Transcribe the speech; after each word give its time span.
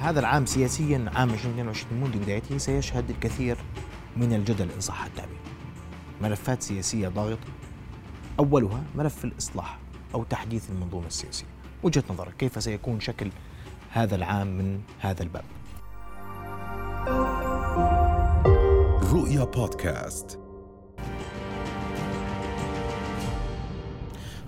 هذا 0.00 0.20
العام 0.20 0.46
سياسيا 0.46 1.10
عام 1.14 1.30
2022 1.30 2.00
منذ 2.00 2.18
بدايته 2.18 2.58
سيشهد 2.58 3.10
الكثير 3.10 3.56
من 4.16 4.32
الجدل 4.32 4.70
إن 4.70 4.80
صح 4.80 5.04
التعبير. 5.04 5.38
ملفات 6.22 6.62
سياسية 6.62 7.08
ضاغطة 7.08 7.48
أولها 8.38 8.82
ملف 8.94 9.24
الإصلاح 9.24 9.78
أو 10.14 10.24
تحديث 10.24 10.70
المنظومة 10.70 11.06
السياسية. 11.06 11.46
وجهة 11.82 12.04
نظرك 12.10 12.36
كيف 12.36 12.62
سيكون 12.62 13.00
شكل 13.00 13.30
هذا 13.90 14.16
العام 14.16 14.58
من 14.58 14.80
هذا 15.00 15.22
الباب؟ 15.22 15.44
رؤيا 19.12 19.44
بودكاست. 19.44 20.38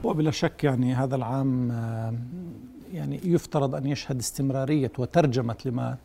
وبلا 0.05 0.31
شك 0.31 0.65
يعني 0.65 0.95
هذا 0.95 1.17
العام 1.17 1.71
آه، 1.71 2.15
يعني 2.93 3.21
يفترض 3.25 3.75
أن 3.75 3.87
يشهد 3.87 4.19
استمرارية 4.19 4.93
وترجمة 4.99 5.57
لما 5.65 5.97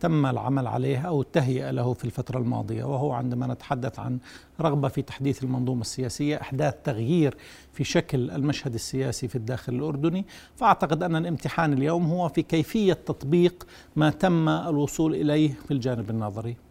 تم 0.00 0.26
العمل 0.26 0.66
عليه 0.66 0.98
أو 0.98 1.20
التهيئه 1.20 1.70
له 1.70 1.92
في 1.92 2.04
الفترة 2.04 2.38
الماضية 2.38 2.84
وهو 2.84 3.12
عندما 3.12 3.46
نتحدث 3.46 3.98
عن 3.98 4.18
رغبة 4.60 4.88
في 4.88 5.02
تحديث 5.02 5.42
المنظومة 5.42 5.80
السياسية 5.80 6.40
أحداث 6.40 6.74
تغيير 6.84 7.36
في 7.72 7.84
شكل 7.84 8.30
المشهد 8.30 8.74
السياسي 8.74 9.28
في 9.28 9.36
الداخل 9.36 9.74
الأردني. 9.74 10.24
فأعتقد 10.56 11.02
أن 11.02 11.16
الامتحان 11.16 11.72
اليوم 11.72 12.06
هو 12.06 12.28
في 12.28 12.42
كيفية 12.42 12.92
تطبيق 12.92 13.66
ما 13.96 14.10
تم 14.10 14.48
الوصول 14.48 15.14
إليه 15.14 15.54
في 15.66 15.70
الجانب 15.70 16.10
النظري. 16.10 16.67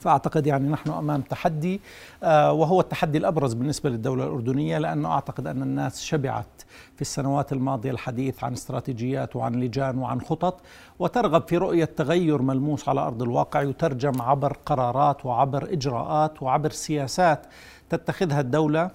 فأعتقد 0.00 0.46
يعني 0.46 0.68
نحن 0.68 0.90
أمام 0.90 1.20
تحدي 1.20 1.80
آه، 2.22 2.52
وهو 2.52 2.80
التحدي 2.80 3.18
الأبرز 3.18 3.54
بالنسبة 3.54 3.90
للدولة 3.90 4.24
الأردنية 4.24 4.78
لأنه 4.78 5.12
أعتقد 5.12 5.46
أن 5.46 5.62
الناس 5.62 6.02
شبعت 6.02 6.62
في 6.94 7.00
السنوات 7.00 7.52
الماضية 7.52 7.90
الحديث 7.90 8.44
عن 8.44 8.52
استراتيجيات 8.52 9.36
وعن 9.36 9.54
لجان 9.54 9.98
وعن 9.98 10.20
خطط 10.20 10.60
وترغب 10.98 11.48
في 11.48 11.56
رؤية 11.56 11.84
تغير 11.84 12.42
ملموس 12.42 12.88
على 12.88 13.00
أرض 13.00 13.22
الواقع 13.22 13.62
يترجم 13.62 14.22
عبر 14.22 14.56
قرارات 14.66 15.26
وعبر 15.26 15.72
إجراءات 15.72 16.42
وعبر 16.42 16.70
سياسات 16.70 17.46
تتخذها 17.90 18.40
الدولة 18.40 18.82
آه، 18.82 18.90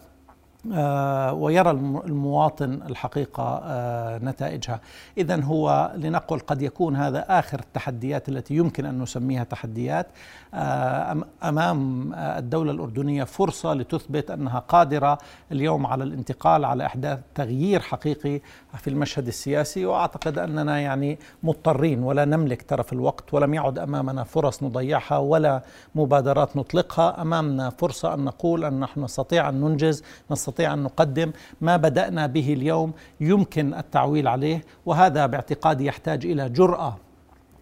ويرى 1.34 1.72
المواطن 2.06 2.80
الحقيقة 2.90 3.62
آه، 3.64 4.18
نتائجها. 4.18 4.80
إذا 5.18 5.44
هو 5.44 5.92
لنقل 5.96 6.40
قد 6.40 6.62
يكون 6.62 6.96
هذا 6.96 7.26
آخر 7.40 7.60
التحديات 7.60 8.30
التي 8.30 8.56
يمكن 8.56 8.86
أن 8.86 9.02
نسميها 9.02 9.44
تحديات. 9.44 10.08
آه، 10.54 11.18
أمام 11.44 12.12
الدولة 12.14 12.72
الأردنية 12.72 13.24
فرصة 13.24 13.74
لتثبت 13.74 14.32
أنها 14.32 14.60
قادرة 14.60 15.18
اليوم 15.52 15.86
على 15.86 16.04
الانتقال 16.04 16.66
على 16.66 16.86
إحداث 16.86 17.20
تغيير 17.36 17.80
حقيقي 17.80 18.42
في 18.78 18.90
المشهد 18.90 19.28
السياسي. 19.28 19.86
وأعتقد 19.86 20.38
أننا 20.38 20.80
يعني 20.80 21.20
مضطرين 21.44 22.04
ولا 22.04 22.26
نملك 22.26 22.62
ترف 22.62 22.94
الوقت 22.94 23.34
ولم 23.34 23.54
يعد 23.54 23.80
أمامنا 23.80 24.24
فرص 24.24 24.64
نضيعها 24.64 25.18
ولا 25.18 25.62
مبادرات 25.96 26.58
نطلقها. 26.58 27.22
أمامنا 27.22 27.70
فرصة 27.70 28.14
أن 28.14 28.26
نقول 28.26 28.66
أن 28.66 28.80
نحن 28.80 29.04
نستطيع 29.04 29.50
أن 29.50 29.62
ننجز 29.62 30.04
نستطيع 30.32 30.55
نستطيع 30.56 30.74
أن 30.74 30.84
نقدم 30.84 31.32
ما 31.62 31.78
بدأنا 31.78 32.28
به 32.28 32.54
اليوم 32.54 32.94
يمكن 33.20 33.74
التعويل 33.74 34.28
عليه 34.28 34.64
وهذا 34.86 35.26
باعتقادي 35.26 35.86
يحتاج 35.86 36.26
إلى 36.26 36.50
جرأة 36.50 36.98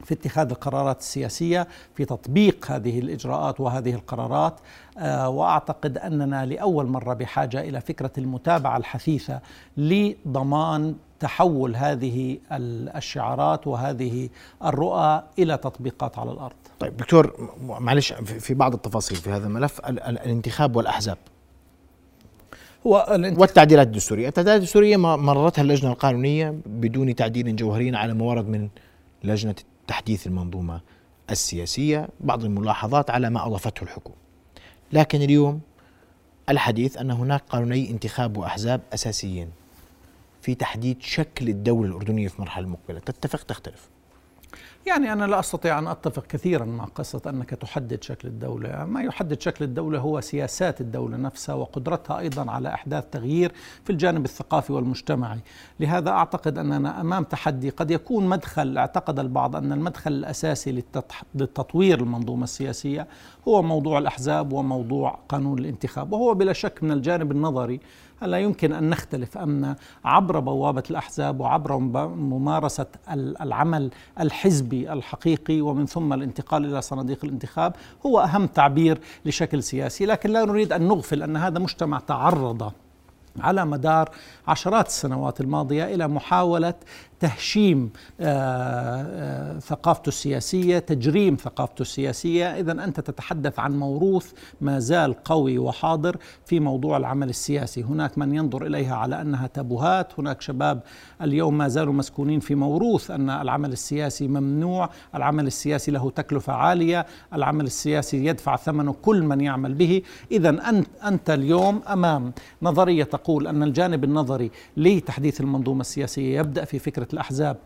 في 0.03 0.13
اتخاذ 0.13 0.49
القرارات 0.49 0.99
السياسية 0.99 1.67
في 1.95 2.05
تطبيق 2.05 2.71
هذه 2.71 2.99
الإجراءات 2.99 3.59
وهذه 3.59 3.93
القرارات 3.93 4.59
آه، 4.97 5.29
وأعتقد 5.29 5.97
أننا 5.97 6.45
لأول 6.45 6.85
مرة 6.85 7.13
بحاجة 7.13 7.61
إلى 7.61 7.81
فكرة 7.81 8.11
المتابعة 8.17 8.77
الحثيثة 8.77 9.39
لضمان 9.77 10.95
تحول 11.19 11.75
هذه 11.75 12.37
الشعارات 12.51 13.67
وهذه 13.67 14.29
الرؤى 14.63 15.23
إلى 15.39 15.57
تطبيقات 15.57 16.19
على 16.19 16.31
الأرض. 16.31 16.55
طيب 16.79 16.97
دكتور 16.97 17.51
معلش 17.79 18.13
في 18.13 18.53
بعض 18.53 18.73
التفاصيل 18.73 19.17
في 19.17 19.29
هذا 19.29 19.47
الملف 19.47 19.79
الانتخاب 19.79 20.75
والأحزاب 20.75 21.17
هو 22.87 23.05
والتعديلات 23.37 23.87
الدستورية. 23.87 24.27
التعديلات 24.27 24.59
الدستورية 24.59 24.97
مررتها 24.97 25.61
اللجنة 25.61 25.91
القانونية 25.91 26.55
بدون 26.65 27.15
تعديل 27.15 27.55
جوهري 27.55 27.95
على 27.95 28.13
ما 28.13 28.25
ورد 28.25 28.47
من 28.47 28.69
لجنة 29.23 29.55
تحديث 29.87 30.27
المنظومة 30.27 30.81
السياسية. 31.29 32.07
بعض 32.19 32.43
الملاحظات 32.43 33.09
على 33.09 33.29
ما 33.29 33.47
أضافته 33.47 33.83
الحكومة. 33.83 34.15
لكن 34.93 35.21
اليوم 35.21 35.61
الحديث 36.49 36.97
أن 36.97 37.11
هناك 37.11 37.43
قانوني 37.49 37.89
انتخاب 37.89 38.37
وأحزاب 38.37 38.81
أساسيين 38.93 39.49
في 40.41 40.55
تحديد 40.55 41.01
شكل 41.01 41.49
الدولة 41.49 41.89
الأردنية 41.89 42.27
في 42.27 42.41
مرحلة 42.41 42.67
مقبلة. 42.67 42.99
تتفق؟ 42.99 43.43
تختلف. 43.43 43.89
يعني 44.87 45.13
أنا 45.13 45.25
لا 45.25 45.39
أستطيع 45.39 45.79
أن 45.79 45.87
أتفق 45.87 46.27
كثيرا 46.27 46.65
مع 46.65 46.83
قصة 46.85 47.21
أنك 47.27 47.49
تحدد 47.49 48.03
شكل 48.03 48.27
الدولة. 48.27 48.85
ما 48.85 49.01
يحدد 49.01 49.41
شكل 49.41 49.65
الدولة 49.65 49.99
هو 49.99 50.21
سياسات 50.21 50.81
الدولة 50.81 51.17
نفسها 51.17 51.55
وقدرتها 51.55 52.19
أيضا 52.19 52.51
على 52.51 52.73
إحداث 52.73 53.05
تغيير 53.11 53.51
في 53.83 53.89
الجانب 53.89 54.25
الثقافي 54.25 54.73
والمجتمعي. 54.73 55.39
لهذا 55.79 56.09
أعتقد 56.09 56.57
أننا 56.57 57.01
أمام 57.01 57.23
تحدي 57.23 57.69
قد 57.69 57.91
يكون 57.91 58.27
مدخل 58.27 58.77
اعتقد 58.77 59.19
البعض 59.19 59.55
أن 59.55 59.71
المدخل 59.71 60.11
الأساسي 60.11 60.83
للتطوير 61.35 61.99
المنظومة 61.99 62.43
السياسية 62.43 63.07
هو 63.47 63.61
موضوع 63.61 63.99
الأحزاب 63.99 64.53
وموضوع 64.53 65.19
قانون 65.29 65.59
الانتخاب. 65.59 66.13
وهو 66.13 66.33
بلا 66.33 66.53
شك 66.53 66.83
من 66.83 66.91
الجانب 66.91 67.31
النظري. 67.31 67.79
لا 68.21 68.37
يمكن 68.37 68.73
أن 68.73 68.89
نختلف 68.89 69.37
أن 69.37 69.75
عبر 70.05 70.39
بوابة 70.39 70.83
الأحزاب 70.89 71.39
وعبر 71.39 71.77
ممارسة 72.07 72.85
العمل 73.41 73.91
الحزبي 74.19 74.72
الحقيقي 74.73 75.61
ومن 75.61 75.85
ثم 75.85 76.13
الانتقال 76.13 76.65
إلى 76.65 76.81
صناديق 76.81 77.25
الانتخاب 77.25 77.75
هو 78.05 78.19
أهم 78.19 78.47
تعبير 78.47 78.99
لشكل 79.25 79.63
سياسي 79.63 80.05
لكن 80.05 80.29
لا 80.29 80.45
نريد 80.45 80.73
أن 80.73 80.87
نغفل 80.87 81.23
أن 81.23 81.37
هذا 81.37 81.59
مجتمع 81.59 81.99
تعرض 81.99 82.71
على 83.39 83.65
مدار 83.65 84.09
عشرات 84.47 84.87
السنوات 84.87 85.41
الماضية 85.41 85.83
إلى 85.83 86.07
محاولة 86.07 86.73
تهشيم 87.23 87.89
آه، 88.19 88.25
آه، 88.25 89.59
ثقافته 89.59 90.07
السياسية، 90.07 90.79
تجريم 90.79 91.35
ثقافته 91.35 91.81
السياسية، 91.81 92.45
اذا 92.45 92.71
أنت 92.71 92.99
تتحدث 92.99 93.59
عن 93.59 93.79
موروث 93.79 94.31
ما 94.61 94.79
زال 94.79 95.23
قوي 95.23 95.57
وحاضر 95.57 96.17
في 96.45 96.59
موضوع 96.59 96.97
العمل 96.97 97.29
السياسي، 97.29 97.83
هناك 97.83 98.17
من 98.17 98.35
ينظر 98.35 98.65
إليها 98.65 98.95
على 98.95 99.21
أنها 99.21 99.47
تابوهات، 99.47 100.19
هناك 100.19 100.41
شباب 100.41 100.81
اليوم 101.21 101.57
ما 101.57 101.67
زالوا 101.67 101.93
مسكونين 101.93 102.39
في 102.39 102.55
موروث 102.55 103.11
أن 103.11 103.29
العمل 103.29 103.71
السياسي 103.71 104.27
ممنوع، 104.27 104.89
العمل 105.15 105.47
السياسي 105.47 105.91
له 105.91 106.09
تكلفة 106.09 106.53
عالية، 106.53 107.05
العمل 107.33 107.65
السياسي 107.65 108.25
يدفع 108.25 108.55
ثمنه 108.55 108.95
كل 109.01 109.23
من 109.23 109.41
يعمل 109.41 109.73
به، 109.73 110.01
اذا 110.31 110.49
أنت 110.69 110.87
أنت 111.03 111.29
اليوم 111.29 111.81
أمام 111.87 112.33
نظرية 112.61 113.03
تقول 113.03 113.47
أن 113.47 113.63
الجانب 113.63 114.03
النظري 114.03 114.51
لتحديث 114.77 115.41
المنظومة 115.41 115.81
السياسية 115.81 116.39
يبدأ 116.39 116.65
في 116.65 116.79
فكرة 116.79 117.12
الأحزاب 117.13 117.57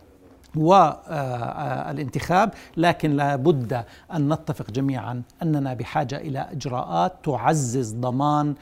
والانتخاب 0.56 2.54
لكن 2.78 3.12
لابد 3.12 3.84
أن 4.14 4.34
نتفق 4.34 4.72
جميعا 4.72 5.22
أننا 5.44 5.74
بحاجة 5.74 6.18
إلى 6.18 6.40
إجراءات 6.52 7.14
تعزز 7.24 7.94
ضمان 7.94 8.56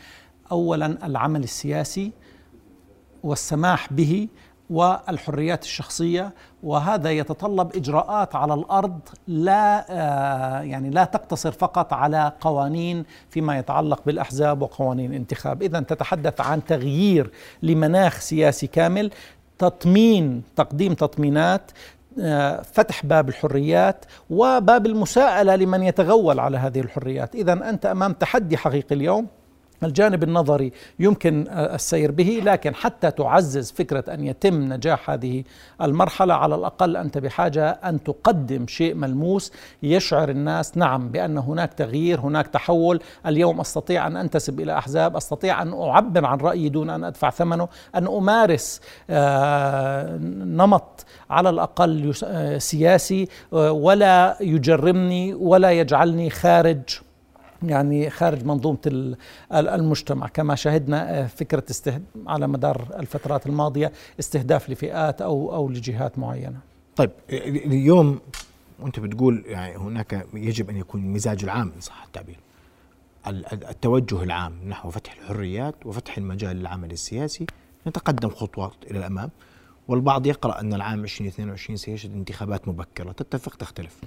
أولا 0.52 1.06
العمل 1.06 1.44
السياسي 1.44 2.12
والسماح 3.24 3.94
به 3.94 4.28
والحريات 4.70 5.64
الشخصية. 5.64 6.34
وهذا 6.64 7.12
يتطلب 7.12 7.76
إجراءات 7.76 8.36
على 8.36 8.54
الأرض 8.54 9.00
لا 9.28 9.86
آه، 9.90 10.62
يعني 10.62 10.90
لا 10.90 11.04
تقتصر 11.04 11.52
فقط 11.52 11.94
على 11.94 12.32
قوانين 12.42 13.06
فيما 13.30 13.58
يتعلق 13.58 14.02
بالأحزاب 14.06 14.62
وقوانين 14.62 15.12
الانتخاب، 15.12 15.62
اذا 15.62 15.80
تتحدث 15.80 16.42
عن 16.42 16.66
تغيير 16.66 17.32
لمناخ 17.64 18.20
سياسي 18.20 18.68
كامل. 18.68 19.12
تطمين 19.60 20.44
تقديم 20.56 20.94
تطمينات 20.94 21.72
آه، 22.20 22.62
فتح 22.62 23.06
باب 23.06 23.30
الحريات 23.30 24.06
وباب 24.30 24.86
المساءلة 24.86 25.56
لمن 25.56 25.84
يتغول 25.84 26.40
على 26.40 26.58
هذه 26.58 26.80
الحريات. 26.80 27.36
اذا 27.36 27.54
أنت 27.54 27.86
أمام 27.86 28.14
تحدي 28.14 28.58
حقيقي 28.58 28.96
اليوم. 28.96 29.28
الجانب 29.86 30.24
النظري 30.24 30.72
يمكن 31.00 31.46
السير 31.50 32.12
به 32.12 32.42
لكن 32.44 32.76
حتى 32.76 33.12
تعزز 33.12 33.72
فكرة 33.72 34.14
أن 34.14 34.24
يتم 34.24 34.74
نجاح 34.74 35.10
هذه 35.10 35.44
المرحلة 35.82 36.34
على 36.34 36.56
الأقل 36.56 36.98
أنت 36.98 37.18
بحاجة 37.18 37.70
أن 37.70 38.04
تقدم 38.04 38.68
شيء 38.68 38.96
ملموس 38.96 39.52
يشعر 39.84 40.30
الناس 40.30 40.78
نعم 40.78 41.10
بأن 41.10 41.38
هناك 41.38 41.74
تغيير 41.74 42.20
هناك 42.20 42.48
تحول. 42.48 43.00
اليوم 43.26 43.60
أستطيع 43.60 44.08
أن 44.08 44.18
أنتسب 44.18 44.60
إلى 44.60 44.78
أحزاب 44.78 45.16
أستطيع 45.16 45.62
أن 45.62 45.74
أعبر 45.74 46.26
عن 46.26 46.38
رأيي 46.38 46.70
دون 46.70 46.90
أن 46.90 47.04
أدفع 47.04 47.30
ثمنه 47.30 47.68
أن 47.96 48.08
أمارس 48.08 48.82
آه، 49.10 50.18
نمط 50.44 51.06
على 51.30 51.50
الأقل 51.50 52.14
آه، 52.24 52.58
سياسي 52.58 53.28
آه، 53.54 53.72
ولا 53.72 54.38
يجرمني 54.42 55.34
ولا 55.34 55.72
يجعلني 55.72 56.30
خارج 56.30 57.05
يعني 57.70 58.10
خارج 58.10 58.46
منظومة 58.46 59.16
المجتمع. 59.52 60.28
كما 60.28 60.56
شهدنا 60.56 61.20
آه، 61.24 61.28
فكرة. 61.28 61.64
على 62.28 62.48
مدار 62.48 62.88
الفترات 63.00 63.48
الماضية 63.48 63.92
استهداف 64.20 64.70
لفئات 64.70 65.22
أو 65.22 65.56
أو 65.56 65.70
لجهات 65.70 66.20
معينة. 66.20 66.60
طيب 66.96 67.12
اليوم 67.30 68.20
وانت 68.80 69.00
بتقول 69.00 69.44
يعني 69.48 69.78
هناك 69.78 70.26
يجب 70.34 70.70
أن 70.70 70.78
يكون 70.78 71.02
المزاج 71.02 71.44
العام 71.44 71.72
إن 71.76 71.82
صح 71.82 72.04
التعبير. 72.04 72.40
التوجه 73.54 74.24
العام 74.24 74.54
نحو 74.68 74.90
فتح 74.90 75.14
الحريات 75.14 75.86
وفتح 75.86 76.18
المجال 76.18 76.56
للعمل 76.56 76.92
السياسي. 76.92 77.46
نتقدم 77.88 78.30
خطوات 78.30 78.74
إلى 78.92 79.00
الأمام. 79.00 79.30
والبعض 79.88 80.28
يقرأ 80.28 80.60
أن 80.60 80.74
العام 80.74 81.04
2022 81.04 81.78
سيشهد 81.78 82.14
انتخابات 82.14 82.68
مبكرة. 82.68 83.12
تتفق؟ 83.12 83.56
تختلف. 83.56 84.00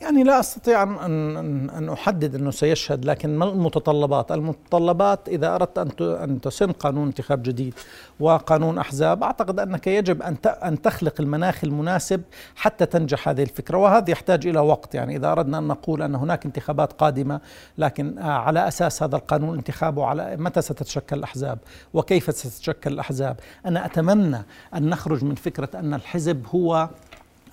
يعني 0.00 0.22
لا 0.22 0.40
أستطيع 0.40 0.82
أن, 0.82 1.36
أن, 1.68 1.88
أحدد 1.88 2.34
أنه 2.34 2.50
سيشهد 2.50 3.04
لكن 3.04 3.38
ما 3.38 3.44
المتطلبات؟ 3.44 4.32
المتطلبات 4.32 5.28
إذا 5.28 5.54
أردت 5.54 5.78
أن 5.78 5.90
أن 6.00 6.40
تسن 6.40 6.72
قانون 6.72 7.06
انتخاب 7.06 7.42
جديد 7.42 7.74
وقانون 8.20 8.78
أحزاب 8.78 9.22
أعتقد 9.22 9.60
أنك 9.60 9.86
يجب 9.86 10.22
أن 10.22 10.36
أن 10.46 10.82
تخلق 10.82 11.20
المناخ 11.20 11.64
المناسب 11.64 12.22
حتى 12.56 12.86
تنجح 12.86 13.28
هذه 13.28 13.42
الفكرة 13.42 13.78
وهذا 13.78 14.10
يحتاج 14.10 14.46
إلى 14.46 14.60
وقت. 14.60 14.94
يعني 14.94 15.16
إذا 15.16 15.32
أردنا 15.32 15.58
أن 15.58 15.66
نقول 15.66 16.02
أن 16.02 16.14
هناك 16.14 16.46
انتخابات 16.46 16.92
قادمة 16.92 17.40
لكن 17.78 18.18
آه، 18.18 18.22
على 18.22 18.68
أساس 18.68 19.02
هذا 19.02 19.16
القانون 19.16 19.58
انتخابه 19.58 20.04
على 20.04 20.36
متى 20.36 20.62
ستتشكل 20.62 21.18
الأحزاب؟ 21.18 21.58
وكيف 21.94 22.34
ستتشكل 22.34 22.92
الأحزاب؟ 22.92 23.36
أنا 23.66 23.86
أتمنى 23.86 24.42
أن 24.74 24.90
نخرج 24.90 25.23
من 25.24 25.34
فكرة 25.34 25.68
أن 25.74 25.94
الحزب 25.94 26.46
هو 26.54 26.88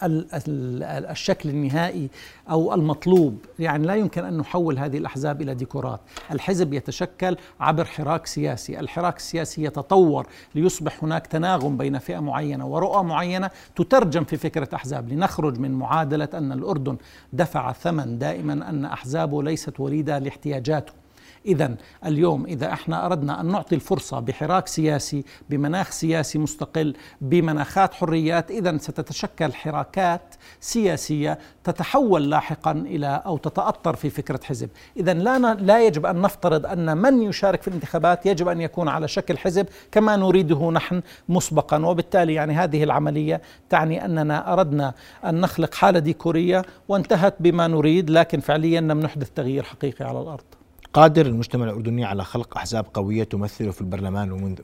الشكل 0.03 1.49
النهائي 1.49 2.09
أو 2.49 2.73
المطلوب. 2.73 3.37
يعني 3.59 3.87
لا 3.87 3.95
يمكن 3.95 4.25
أن 4.25 4.37
نحول 4.37 4.79
هذه 4.79 4.97
الأحزاب 4.97 5.41
إلى 5.41 5.53
ديكورات. 5.55 5.99
الحزب 6.31 6.73
يتشكل 6.73 7.37
عبر 7.59 7.85
حراك 7.85 8.27
سياسي. 8.27 8.79
الحراك 8.79 9.17
السياسي 9.17 9.63
يتطور 9.63 10.27
ليصبح 10.55 11.03
هناك 11.03 11.27
تناغم 11.27 11.77
بين 11.77 11.99
فئة 11.99 12.19
معينة 12.19 12.67
ورؤى 12.67 13.03
معينة 13.03 13.49
تترجم 13.75 14.23
في 14.23 14.37
فكرة 14.37 14.69
أحزاب. 14.73 15.09
لنخرج 15.09 15.59
من 15.59 15.71
معادلة 15.71 16.29
أن 16.33 16.51
الأردن 16.51 16.97
دفع 17.33 17.71
ثمن 17.71 18.17
دائما 18.17 18.53
أن 18.53 18.85
أحزابه 18.85 19.43
ليست 19.43 19.79
وليدة 19.79 20.19
لاحتياجاته. 20.19 21.00
إذا 21.45 21.75
اليوم 22.05 22.45
إذا 22.45 22.73
إحنا 22.73 23.05
أردنا 23.05 23.41
أن 23.41 23.45
نعطي 23.45 23.75
الفرصة 23.75 24.19
بحراك 24.19 24.67
سياسي 24.67 25.23
بمناخ 25.49 25.91
سياسي 25.91 26.39
مستقل 26.39 26.95
بمناخات 27.21 27.93
حريات 27.93 28.51
إذا 28.51 28.77
ستتشكل 28.77 29.53
حراكات 29.53 30.35
سياسية 30.59 31.39
تتحول 31.63 32.29
لاحقا 32.29 32.71
إلى 32.71 33.21
أو 33.25 33.37
تتأطر 33.37 33.95
في 33.95 34.09
فكرة 34.09 34.39
حزب. 34.43 34.69
إذا 34.97 35.13
لا, 35.13 35.53
لا 35.53 35.85
يجب 35.85 36.05
أن 36.05 36.21
نفترض 36.21 36.65
أن 36.65 36.97
من 36.97 37.21
يشارك 37.21 37.61
في 37.61 37.67
الانتخابات 37.67 38.25
يجب 38.25 38.47
أن 38.47 38.61
يكون 38.61 38.87
على 38.87 39.07
شكل 39.07 39.37
حزب 39.37 39.67
كما 39.91 40.15
نريده 40.15 40.71
نحن 40.71 41.01
مسبقا. 41.29 41.85
وبالتالي 41.85 42.33
يعني 42.33 42.53
هذه 42.53 42.83
العملية 42.83 43.41
تعني 43.69 44.05
أننا 44.05 44.53
أردنا 44.53 44.93
أن 45.25 45.41
نخلق 45.41 45.73
حالة 45.73 45.99
ديكورية 45.99 46.61
وانتهت 46.87 47.35
بما 47.39 47.67
نريد 47.67 48.09
لكن 48.09 48.39
فعليا 48.39 48.81
لم 48.81 48.99
نحدث 48.99 49.29
تغيير 49.29 49.63
حقيقي 49.63 50.05
على 50.05 50.21
الأرض. 50.21 50.60
قادر 50.93 51.25
المجتمع 51.25 51.65
الأردني 51.65 52.05
على 52.05 52.23
خلق 52.23 52.57
أحزاب 52.57 52.85
قوية 52.93 53.23
تمثله 53.23 53.71
في 53.71 53.81
البرلمان 53.81 54.31
ومن 54.31 54.55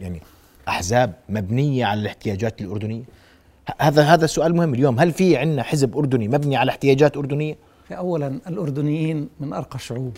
يعني 0.00 0.20
أحزاب 0.68 1.12
مبنية 1.28 1.84
على 1.84 2.00
الاحتياجات 2.00 2.60
الأردنية؟ 2.60 3.02
هذا 3.78 4.02
هذا 4.02 4.24
السؤال 4.24 4.56
مهم 4.56 4.74
اليوم. 4.74 5.00
هل 5.00 5.12
في 5.12 5.36
عندنا 5.36 5.62
حزب 5.62 5.96
أردني 5.96 6.28
مبني 6.28 6.56
على 6.56 6.70
احتياجات 6.70 7.16
أردنية؟ 7.16 7.56
أولا 7.92 8.40
الأردنيين 8.48 9.28
من 9.40 9.52
أرقى 9.52 9.76
الشعوب. 9.76 10.16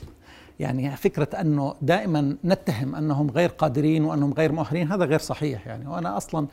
يعني 0.60 0.96
فكرة 0.96 1.28
أنه 1.40 1.74
دائما 1.82 2.36
نتهم 2.44 2.94
أنهم 2.94 3.30
غير 3.30 3.48
قادرين 3.48 4.04
وأنهم 4.04 4.32
غير 4.32 4.52
مؤهلين 4.52 4.92
هذا 4.92 5.04
غير 5.04 5.18
صحيح 5.18 5.66
يعني. 5.66 5.88
وأنا 5.88 6.16
أصلا 6.16 6.46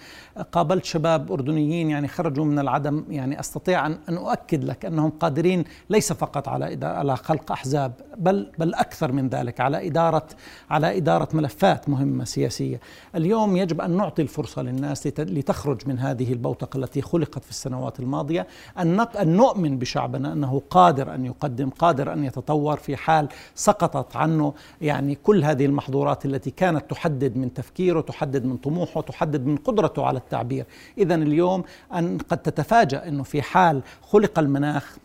قابلت 0.51 0.85
شباب 0.85 1.31
أردنيين 1.31 1.89
يعني 1.89 2.07
خرجوا 2.07 2.45
من 2.45 2.59
العدم 2.59 3.03
يعني 3.09 3.39
أستطيع 3.39 3.85
أن, 3.85 3.97
أؤكد 4.09 4.63
لك 4.63 4.85
أنهم 4.85 5.09
قادرين 5.09 5.63
ليس 5.89 6.13
فقط 6.13 6.47
على 6.47 6.85
على 6.85 7.15
خلق 7.15 7.51
أحزاب 7.51 7.93
بل 8.17 8.51
بل 8.59 8.73
أكثر 8.73 9.11
من 9.11 9.29
ذلك 9.29 9.59
على 9.59 9.87
إدارة 9.87 10.27
على 10.69 10.97
إدارة 10.97 11.27
ملفات 11.33 11.89
مهمة 11.89 12.23
سياسية. 12.23 12.79
اليوم 13.15 13.57
يجب 13.57 13.81
أن 13.81 13.97
نعطي 13.97 14.21
الفرصة 14.21 14.61
للناس 14.61 15.07
لتخرج 15.07 15.87
من 15.87 15.99
هذه 15.99 16.33
البوتقة 16.33 16.77
التي 16.77 17.01
خلقت 17.01 17.43
في 17.43 17.49
السنوات 17.49 17.99
الماضية. 17.99 18.47
أن 18.79 19.07
نؤمن 19.21 19.77
بشعبنا 19.77 20.33
أنه 20.33 20.61
قادر 20.69 21.15
أن 21.15 21.25
يقدم 21.25 21.69
قادر 21.69 22.13
أن 22.13 22.23
يتطور 22.23 22.77
في 22.77 22.95
حال 22.95 23.27
سقط 23.55 23.92
سقطت 23.93 24.15
عنه. 24.15 24.53
يعني 24.81 25.15
كل 25.15 25.43
هذه 25.43 25.65
المحظورات 25.65 26.25
التي 26.25 26.51
كانت 26.51 26.89
تحدد 26.89 27.37
من 27.37 27.53
تفكيره 27.53 28.01
تحدد 28.01 28.45
من 28.45 28.57
طموحه 28.57 29.01
تحدد 29.01 29.45
من 29.45 29.57
قدرته 29.57 30.05
على 30.05 30.17
التعبير. 30.17 30.65
إذا 30.97 31.15
اليوم 31.15 31.63
أن 31.93 32.17
قد 32.17 32.37
تتفاجأ 32.37 33.07
أنه 33.07 33.23
في 33.23 33.41
حال 33.41 33.81
خلق 34.01 34.39
المناخ 34.39 34.97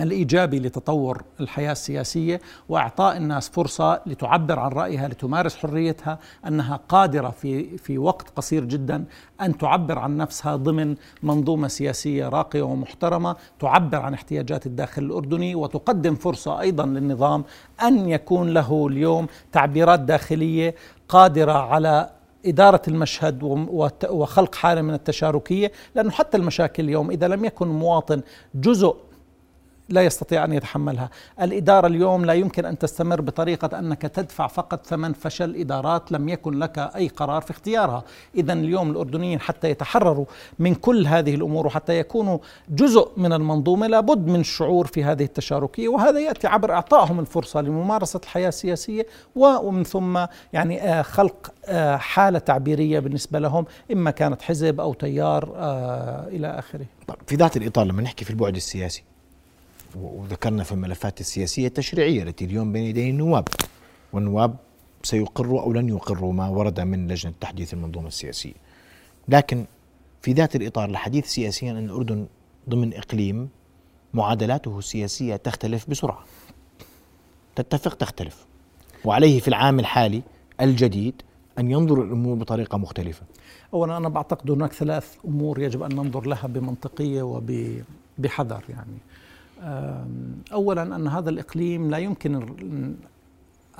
الإيجابي 0.00 0.58
لتطور 0.58 1.22
الحياة 1.40 1.72
السياسية 1.72 2.40
وإعطاء 2.68 3.16
الناس 3.16 3.48
فرصة 3.48 4.00
لتعبر 4.06 4.58
عن 4.58 4.70
رأيها 4.70 5.08
لتمارس 5.08 5.56
حريتها 5.56 6.18
أنها 6.46 6.80
قادرة 6.88 7.30
في 7.30 7.78
في 7.78 7.98
وقت 7.98 8.30
قصير 8.36 8.64
جدا 8.64 9.04
أن 9.40 9.58
تعبر 9.58 9.98
عن 9.98 10.16
نفسها 10.16 10.56
ضمن 10.56 10.96
منظومة 11.22 11.68
سياسية 11.68 12.28
راقية 12.28 12.62
ومحترمة 12.62 13.36
تعبر 13.60 13.98
عن 13.98 14.14
احتياجات 14.14 14.66
الداخل 14.66 15.02
الأردني 15.02 15.54
وتقدم 15.54 16.14
فرصة 16.14 16.60
أيضا 16.60 16.86
للنظام 16.86 17.44
أن 17.82 18.08
يكون 18.08 18.48
له 18.48 18.86
اليوم 18.86 19.26
تعبيرات 19.52 20.00
داخلية 20.00 20.74
قادرة 21.08 21.52
على 21.52 22.10
إدارة 22.46 22.82
المشهد 22.88 23.42
وخلق 24.10 24.54
حالة 24.54 24.82
من 24.82 24.94
التشاركية 24.94 25.72
لأنه 25.94 26.10
حتى 26.10 26.36
المشاكل 26.36 26.84
اليوم 26.84 27.10
إذا 27.10 27.28
لم 27.28 27.44
يكن 27.44 27.68
مواطن 27.68 28.22
جزء 28.54 28.96
لا 29.92 30.02
يستطيع 30.02 30.44
أن 30.44 30.52
يتحملها، 30.52 31.10
الإدارة 31.42 31.86
اليوم 31.86 32.24
لا 32.24 32.32
يمكن 32.32 32.64
أن 32.64 32.78
تستمر 32.78 33.20
بطريقة 33.20 33.78
أنك 33.78 34.02
تدفع 34.02 34.46
فقط 34.46 34.86
ثمن 34.86 35.12
فشل 35.12 35.56
إدارات 35.56 36.12
لم 36.12 36.28
يكن 36.28 36.58
لك 36.58 36.78
أي 36.78 37.08
قرار 37.08 37.42
في 37.42 37.50
اختيارها، 37.50 38.04
اذا 38.34 38.52
اليوم 38.52 38.90
الأردنيين 38.90 39.40
حتى 39.40 39.70
يتحرروا 39.70 40.26
من 40.58 40.74
كل 40.74 41.06
هذه 41.06 41.34
الأمور 41.34 41.66
وحتى 41.66 41.98
يكونوا 41.98 42.38
جزء 42.68 43.10
من 43.16 43.32
المنظومة 43.32 43.86
لابد 43.86 44.26
من 44.26 44.40
الشعور 44.40 44.86
في 44.86 45.04
هذه 45.04 45.24
التشاركية. 45.24 45.88
وهذا 45.88 46.20
يأتي 46.20 46.46
عبر 46.46 46.72
إعطائهم 46.72 47.20
الفرصة 47.20 47.60
لممارسة 47.60 48.20
الحياة 48.24 48.48
السياسية 48.48 49.06
ومن 49.36 49.84
ثم 49.84 50.26
يعني 50.52 50.82
آه، 50.82 51.02
خلق 51.02 51.52
آه، 51.64 51.96
حالة 51.96 52.38
تعبيرية 52.38 52.98
بالنسبة 52.98 53.38
لهم 53.38 53.64
إما 53.92 54.10
كانت 54.10 54.42
حزب 54.42 54.80
أو 54.80 54.94
تيار 54.94 55.52
آه، 55.56 56.28
إلى 56.28 56.58
آخره. 56.58 56.86
في 57.26 57.36
ذات 57.36 57.56
الإطار 57.56 57.84
لما 57.84 58.02
نحكي 58.02 58.24
في 58.24 58.30
البعد 58.30 58.56
السياسي 58.56 59.04
وذكرنا 59.96 60.64
في 60.64 60.72
الملفات 60.72 61.20
السياسية 61.20 61.66
التشريعية 61.66 62.22
التي 62.22 62.44
اليوم 62.44 62.72
بين 62.72 62.84
يدي 62.84 63.10
النواب 63.10 63.48
والنواب 64.12 64.56
سيقروا 65.02 65.62
أو 65.62 65.72
لن 65.72 65.88
يقروا 65.88 66.32
ما 66.32 66.48
ورد 66.48 66.80
من 66.80 67.08
لجنة 67.08 67.32
تحديث 67.40 67.74
المنظومة 67.74 68.08
السياسية. 68.08 68.52
لكن 69.28 69.64
في 70.22 70.32
ذات 70.32 70.56
الإطار 70.56 70.90
الحديث 70.90 71.26
سياسيا 71.26 71.70
أن 71.70 71.84
الأردن 71.84 72.26
ضمن 72.68 72.94
إقليم 72.94 73.48
معادلاته 74.14 74.78
السياسية 74.78 75.36
تختلف 75.36 75.90
بسرعة. 75.90 76.24
تتفق 77.56 77.94
تختلف. 77.94 78.46
وعليه 79.04 79.40
في 79.40 79.48
العام 79.48 79.80
الحالي 79.80 80.22
الجديد 80.60 81.22
أن 81.58 81.70
ينظر 81.70 82.02
الأمور 82.02 82.36
بطريقة 82.36 82.78
مختلفة. 82.78 83.22
أولا 83.74 83.96
أنا 83.96 84.08
بعتقد 84.08 84.50
هناك 84.50 84.72
ثلاث 84.72 85.16
أمور 85.24 85.62
يجب 85.62 85.82
أن 85.82 85.96
ننظر 85.96 86.26
لها 86.26 86.46
بمنطقية 86.46 87.22
وبحذر 87.22 88.64
يعني. 88.68 88.98
اولا 90.52 90.82
أن 90.82 91.08
هذا 91.08 91.30
الإقليم 91.30 91.90
لا 91.90 91.98
يمكن 91.98 92.56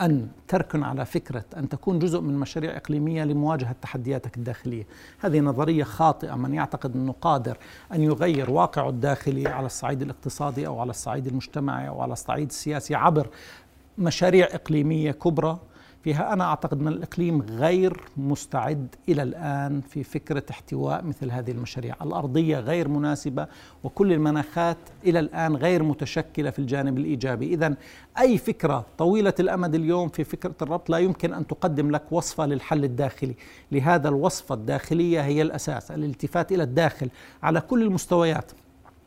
أن 0.00 0.28
تركن 0.48 0.82
على 0.82 1.04
فكرة 1.04 1.44
أن 1.56 1.68
تكون 1.68 1.98
جزء 1.98 2.20
من 2.20 2.34
مشاريع 2.34 2.76
إقليمية 2.76 3.24
لمواجهة 3.24 3.76
تحدياتك 3.82 4.36
الداخلية، 4.36 4.86
هذه 5.18 5.40
نظرية 5.40 5.84
خاطئة. 5.84 6.34
من 6.34 6.54
يعتقد 6.54 6.94
أنه 6.94 7.14
قادر 7.20 7.56
أن 7.92 8.02
يغير 8.02 8.50
واقعه 8.50 8.88
الداخلي 8.88 9.48
على 9.48 9.66
الصعيد 9.66 10.02
الاقتصادي 10.02 10.66
أو 10.66 10.80
على 10.80 10.90
الصعيد 10.90 11.26
المجتمعي 11.26 11.88
أو 11.88 12.00
على 12.00 12.12
الصعيد 12.12 12.48
السياسي 12.48 12.94
عبر 12.94 13.26
مشاريع 13.98 14.48
إقليمية 14.52 15.12
كبرى 15.12 15.58
فيها. 16.04 16.32
أنا 16.32 16.44
أعتقد 16.44 16.80
أن 16.80 16.88
الإقليم 16.88 17.42
غير 17.42 18.00
مستعد 18.16 18.86
إلى 19.08 19.22
الآن 19.22 19.80
في 19.80 20.04
فكرة 20.04 20.42
احتواء 20.50 21.04
مثل 21.04 21.30
هذه 21.30 21.50
المشاريع. 21.50 21.96
الأرضية 22.02 22.58
غير 22.58 22.88
مناسبة 22.88 23.46
وكل 23.84 24.12
المناخات 24.12 24.76
إلى 25.04 25.18
الآن 25.18 25.56
غير 25.56 25.82
متشكلة 25.82 26.50
في 26.50 26.58
الجانب 26.58 26.98
الإيجابي. 26.98 27.54
إذا 27.54 27.74
أي 28.18 28.38
فكرة 28.38 28.86
طويلة 28.98 29.34
الأمد 29.40 29.74
اليوم 29.74 30.08
في 30.08 30.24
فكرة 30.24 30.54
الربط 30.62 30.90
لا 30.90 30.98
يمكن 30.98 31.34
أن 31.34 31.46
تقدم 31.46 31.90
لك 31.90 32.02
وصفة 32.10 32.46
للحل 32.46 32.84
الداخلي. 32.84 33.34
لهذا 33.72 34.08
الوصفة 34.08 34.54
الداخلية 34.54 35.20
هي 35.20 35.42
الأساس 35.42 35.90
الالتفات 35.90 36.52
إلى 36.52 36.62
الداخل 36.62 37.10
على 37.42 37.60
كل 37.60 37.82
المستويات. 37.82 38.52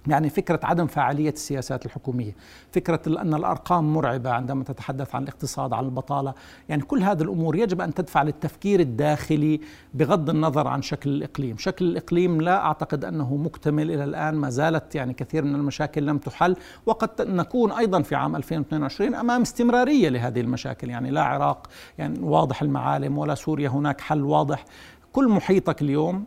يعني 0.08 0.30
فكرة 0.30 0.60
عدم 0.64 0.88
فاعلية 0.88 1.30
السياسات 1.30 1.86
الحكومية 1.86 2.36
فكرة 2.72 3.02
أن 3.08 3.34
الأرقام 3.34 3.94
مرعبة 3.94 4.32
عندما 4.32 4.64
تتحدث 4.64 5.16
عن 5.16 5.24
الاقتصاد 5.24 5.74
عن 5.74 5.86
البطالة 5.86 6.34
يعني 6.70 6.82
كل 6.82 7.04
هذه 7.04 7.22
الأمور 7.22 7.56
يجب 7.56 7.82
أن 7.82 7.94
تدفع 7.94 8.24
للتفكير 8.24 8.80
الداخلي 8.80 9.62
بغض 9.94 10.30
النظر 10.30 10.68
عن 10.68 10.82
شكل 10.82 11.10
الإقليم. 11.10 11.58
شكل 11.58 11.86
الإقليم 11.86 12.42
لا 12.42 12.66
أعتقد 12.66 13.06
أنه 13.06 13.36
مكتمل 13.36 13.92
إلى 13.92 14.04
الآن 14.04 14.36
ما 14.36 14.50
زالت 14.50 14.96
يعني 14.96 15.14
كثير 15.14 15.44
من 15.44 15.56
المشاكل 15.56 16.06
لم 16.06 16.18
تحل 16.18 16.56
وقد 16.86 17.22
نكون 17.22 17.72
أيضا 17.72 18.02
في 18.02 18.16
عام 18.16 18.36
2022 18.36 19.16
أمام 19.16 19.42
استمرارية 19.42 20.10
لهذه 20.10 20.42
المشاكل 20.42 20.90
يعني 20.90 21.12
لا 21.12 21.24
عراق 21.24 21.68
يعني 21.98 22.20
واضح 22.20 22.62
المعالم 22.62 23.18
ولا 23.18 23.36
سوريا 23.36 23.70
هناك 23.70 24.02
حل 24.02 24.24
واضح. 24.24 24.66
كل 25.14 25.30
محيطك 25.30 25.82
اليوم 25.82 26.26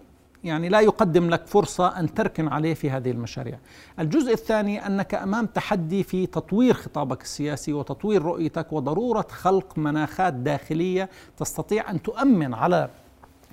يعني 0.48 0.68
لا 0.68 0.80
يقدم 0.80 1.30
لك 1.30 1.46
فرصة 1.46 1.98
أن 2.00 2.14
تركن 2.14 2.48
عليه 2.48 2.74
في 2.74 2.90
هذه 2.90 3.10
المشاريع. 3.10 3.58
الجزء 3.98 4.32
الثاني 4.32 4.86
أنك 4.86 5.14
أمام 5.14 5.46
تحدي 5.46 6.02
في 6.02 6.26
تطوير 6.26 6.74
خطابك 6.74 7.22
السياسي 7.22 7.72
وتطوير 7.72 8.22
رؤيتك 8.22 8.72
وضرورة 8.72 9.26
خلق 9.30 9.78
مناخات 9.78 10.34
داخلية 10.34 11.08
تستطيع 11.36 11.90
أن 11.90 12.02
تؤمن 12.02 12.54
على 12.54 12.88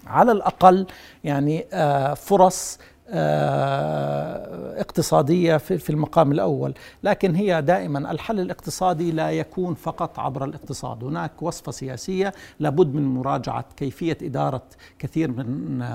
على 0.07 0.31
الأقل 0.31 0.87
يعني 1.23 1.65
آه، 1.73 2.13
فرص 2.13 2.79
آه، 3.09 4.81
اقتصادية 4.81 5.57
في 5.57 5.89
المقام 5.89 6.31
الأول، 6.31 6.73
لكن 7.03 7.35
هي 7.35 7.61
دائما 7.61 8.11
الحل 8.11 8.39
الاقتصادي 8.39 9.11
لا 9.11 9.31
يكون 9.31 9.73
فقط 9.73 10.19
عبر 10.19 10.45
الاقتصاد، 10.45 11.03
هناك 11.03 11.41
وصفة 11.41 11.71
سياسية 11.71 12.33
لابد 12.59 12.93
من 12.93 13.05
مراجعة 13.05 13.65
كيفية 13.77 14.17
إدارة 14.21 14.63
كثير 14.99 15.31
من 15.31 15.45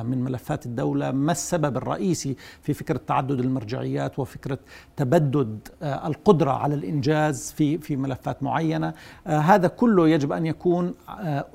من 0.06 0.24
ملفات 0.24 0.66
الدولة، 0.66 1.10
ما 1.10 1.32
السبب 1.32 1.76
الرئيسي 1.76 2.36
في 2.62 2.74
فكرة 2.74 3.00
تعدد 3.06 3.40
المرجعيات 3.40 4.18
وفكرة 4.18 4.58
تبدد 4.96 5.68
آه، 5.82 6.06
القدرة 6.06 6.50
على 6.50 6.74
الإنجاز 6.74 7.54
في 7.56 7.78
في 7.78 7.96
ملفات 7.96 8.42
معينة، 8.42 8.94
آه، 9.26 9.38
هذا 9.38 9.68
كله 9.68 10.08
يجب 10.08 10.32
أن 10.32 10.46
يكون 10.46 10.94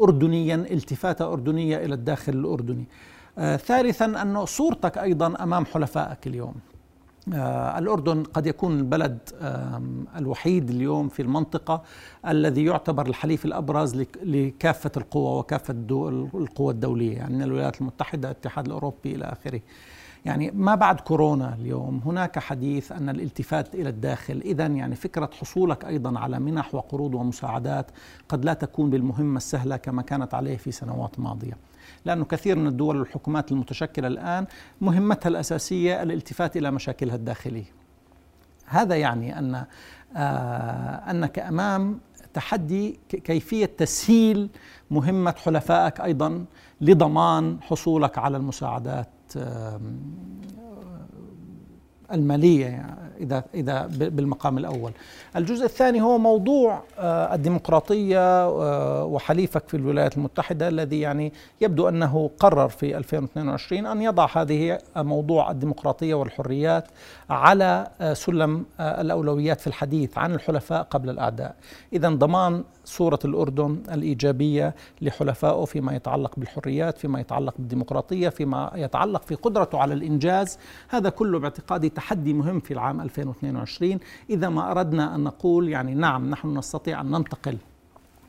اردنيا 0.02 0.56
التفاتة 0.56 1.34
أردنية 1.34 1.78
إلى 1.78 1.94
الداخل 1.94 2.34
الأردني. 2.34 2.86
آه 3.38 3.58
ثالثا 3.58 4.06
أنه 4.06 4.46
صورتك 4.46 4.98
أيضا 4.98 5.44
أمام 5.44 5.65
حلفائك 5.65 6.27
اليوم. 6.27 6.56
آه 7.34 7.80
الأردن 7.80 8.24
قد 8.24 8.48
يكون 8.48 8.77
البلد 8.80 9.18
الوحيد 10.18 10.70
اليوم 10.70 11.10
في 11.10 11.22
المنطقة 11.22 11.82
الذي 12.27 12.65
يعتبر 12.65 13.06
الحليف 13.08 13.46
الأبرز 13.46 13.96
لكافة 14.24 14.92
القوى 14.98 15.39
وكافة 15.39 15.74
القوى 16.36 16.74
الدولية 16.74 17.18
يعني 17.18 17.44
الولايات 17.44 17.82
المتحدة 17.82 18.32
الاتحاد 18.32 18.65
الأوروبي 18.65 19.15
إلى 19.15 19.25
آخره. 19.25 19.62
يعني 20.25 20.51
ما 20.51 20.75
بعد 20.75 21.00
كورونا 21.00 21.53
اليوم 21.53 22.01
هناك 22.05 22.39
حديث 22.39 22.91
أن 22.91 23.10
الالتفات 23.10 23.75
إلى 23.75 23.89
الداخل 23.89 24.41
إذا 24.46 24.65
يعني 24.65 24.96
فكرة 24.96 25.29
حصولك 25.39 25.86
أيضا 25.86 26.20
على 26.20 26.39
منح 26.39 26.75
وقروض 26.75 27.13
ومساعدات 27.15 27.91
قد 28.29 28.46
لا 28.46 28.53
تكون 28.53 28.89
بالمهمة 28.89 29.38
السهلة 29.38 29.77
كما 29.77 30.01
كانت 30.01 30.34
عليه 30.34 30.58
في 30.58 30.72
سنوات 30.72 31.20
ماضية. 31.20 31.58
لأنه 32.05 32.25
كثير 32.25 32.55
من 32.55 32.67
الدول 32.67 32.98
والحكومات 32.98 33.51
المتشكلة 33.51 34.08
الآن 34.08 34.46
مهمتها 34.82 35.29
الأساسية 35.29 36.03
الالتفات 36.03 36.58
إلى 36.58 36.72
مشاكلها 36.72 37.15
الداخلية. 37.15 37.72
هذا 38.65 38.96
يعني 38.96 39.39
أن 39.39 39.65
آه 40.15 41.12
أنك 41.12 41.39
أمام 41.39 42.00
تحدي 42.34 43.00
كيفية 43.10 43.65
تسهيل 43.65 44.50
مهمة 44.91 45.36
حلفائك 45.44 46.01
أيضا 46.01 46.46
لضمان 46.82 47.58
حصولك 47.62 48.17
على 48.17 48.38
المساعدات. 48.38 49.10
um, 49.36 51.05
المالية 52.12 52.66
يعني 52.66 52.96
إذا 53.20 53.44
إذا 53.54 53.90
بالمقام 53.90 54.58
الأول. 54.58 54.92
الجزء 55.36 55.66
الثاني 55.66 56.02
هو 56.02 56.18
موضوع 56.18 56.84
آه، 57.00 57.36
الديمقراطية 57.36 58.46
آه، 58.46 59.06
وحليفك 59.06 59.68
في 59.68 59.78
الولايات 59.78 60.18
المتحدة 60.18 60.68
الذي 60.68 61.00
يعني 61.00 61.34
يبدو 61.62 61.90
أنه 61.90 62.30
قرر 62.40 62.70
في 62.70 62.98
2022 62.98 63.86
أن 63.86 64.02
يضع 64.02 64.28
هذه 64.34 64.80
موضوع 64.96 65.52
الديمقراطية 65.52 66.14
والحريات 66.14 66.88
على 67.30 67.88
آه، 68.02 68.14
سلم 68.14 68.66
الأولويات 68.80 69.62
في 69.62 69.68
الحديث 69.68 70.18
عن 70.18 70.34
الحلفاء 70.34 70.84
قبل 70.84 71.10
الأعداء. 71.10 71.56
إذا 71.94 72.10
ضمان 72.10 72.64
صورة 72.86 73.20
الأردن 73.26 73.84
الإيجابية 73.92 74.76
لحلفائه 75.02 75.66
فيما 75.66 75.96
يتعلق 75.96 76.32
بالحريات 76.38 76.98
فيما 76.98 77.20
يتعلق 77.20 77.54
بالديمقراطية 77.58 78.30
فيما 78.30 78.72
يتعلق 78.76 79.24
في 79.24 79.36
قدرته 79.36 79.80
على 79.80 79.94
الإنجاز 79.94 80.58
هذا 80.90 81.10
كله 81.10 81.40
باعتقادي 81.40 81.90
تحدي 81.96 82.34
مهم 82.34 82.60
في 82.60 82.74
العام 82.74 83.02
2022 83.02 84.00
إذا 84.30 84.50
ما 84.50 84.72
أردنا 84.72 85.16
أن 85.16 85.24
نقول 85.24 85.70
يعني 85.70 85.94
نعم 85.94 86.30
نحن 86.30 86.58
نستطيع 86.58 87.02
أن 87.02 87.12
ننتقل 87.12 87.58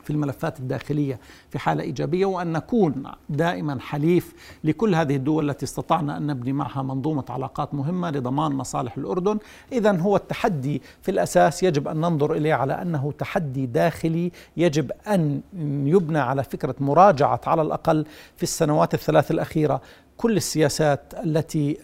في 0.03 0.13
الملفات 0.13 0.59
الداخلية 0.59 1.19
في 1.49 1.59
حالة 1.59 1.83
إيجابية 1.83 2.25
وأن 2.25 2.51
نكون 2.51 3.03
دائما 3.29 3.79
حليف 3.79 4.33
لكل 4.63 4.95
هذه 4.95 5.15
الدول 5.15 5.49
التي 5.49 5.65
استطعنا 5.65 6.17
أن 6.17 6.27
نبني 6.27 6.53
معها 6.53 6.81
منظومة 6.81 7.23
علاقات 7.29 7.73
مهمة 7.73 8.11
لضمان 8.11 8.51
مصالح 8.51 8.97
الأردن، 8.97 9.37
اذا 9.71 9.97
هو 9.97 10.15
التحدي 10.15 10.81
في 11.01 11.11
الأساس 11.11 11.63
يجب 11.63 11.87
أن 11.87 11.97
ننظر 11.97 12.33
إليه 12.33 12.53
على 12.53 12.81
أنه 12.81 13.13
تحدي 13.17 13.65
داخلي 13.65 14.31
يجب 14.57 14.91
أن 15.07 15.41
يبنى 15.85 16.19
على 16.19 16.43
فكرة 16.43 16.75
مراجعة 16.79 17.41
على 17.47 17.61
الأقل 17.61 18.05
في 18.35 18.43
السنوات 18.43 18.93
الثلاث 18.93 19.31
الأخيرة. 19.31 19.81
كل 20.17 20.37
السياسات 20.37 21.13
التي 21.23 21.77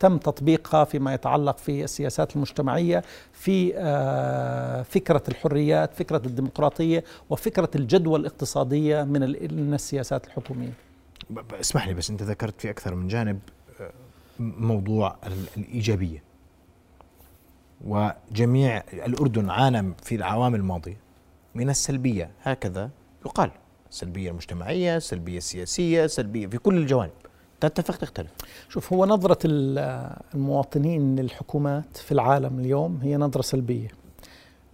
تم 0.00 0.18
تطبيقها 0.18 0.84
فيما 0.84 1.14
يتعلق 1.14 1.58
في 1.58 1.84
السياسات 1.84 2.36
المجتمعية 2.36 3.02
في 3.32 3.72
آه، 3.76 4.82
فكرة 4.82 5.22
الحريات، 5.28 5.94
فكرة 5.94 6.22
الديمقراطية 6.26 7.04
وفكرة 7.30 7.70
الجدوى 7.74 8.18
الاقتصادية 8.18 9.02
من 9.02 9.74
السياسات 9.74 10.26
الحكومية. 10.26 10.72
اسمح 11.52 11.88
لي 11.88 11.94
بس 11.94 12.10
انت 12.10 12.22
ذكرت 12.22 12.60
في 12.60 12.70
أكثر 12.70 12.94
من 12.94 13.08
جانب 13.08 13.38
آه، 13.80 13.90
موضوع 14.40 15.16
الإيجابية. 15.56 16.22
وجميع 17.84 18.82
الأردن 18.92 19.50
عانى 19.50 19.94
في 20.02 20.14
العوام 20.14 20.54
الماضية 20.54 20.96
من 21.54 21.70
السلبية 21.70 22.30
هكذا 22.42 22.90
يقال 23.26 23.50
السلبيه 23.90 24.30
المجتمعيه، 24.30 24.96
السلبيه 24.96 25.38
السياسيه، 25.38 26.06
سلبية 26.06 26.46
في 26.46 26.58
كل 26.58 26.76
الجوانب. 26.76 27.12
تتفق 27.60 27.96
تختلف. 27.96 28.30
شوف 28.68 28.92
هو 28.92 29.06
نظرة 29.06 29.38
المواطنين 30.34 31.16
للحكومات 31.16 31.96
في 31.96 32.12
العالم 32.12 32.60
اليوم 32.60 33.00
هي 33.02 33.16
نظرة 33.16 33.42
سلبية. 33.42 33.88